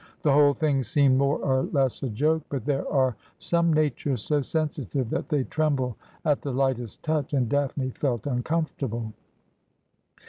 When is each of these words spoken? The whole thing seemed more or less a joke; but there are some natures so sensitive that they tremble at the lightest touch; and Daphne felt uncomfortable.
The 0.21 0.33
whole 0.33 0.55
thing 0.55 0.81
seemed 0.81 1.19
more 1.19 1.37
or 1.45 1.61
less 1.73 2.01
a 2.01 2.09
joke; 2.09 2.41
but 2.49 2.65
there 2.65 2.91
are 2.91 3.15
some 3.37 3.71
natures 3.71 4.23
so 4.23 4.41
sensitive 4.41 5.11
that 5.11 5.29
they 5.29 5.43
tremble 5.43 5.95
at 6.25 6.41
the 6.41 6.51
lightest 6.51 7.03
touch; 7.03 7.33
and 7.35 7.47
Daphne 7.47 7.91
felt 7.91 8.25
uncomfortable. 8.25 9.13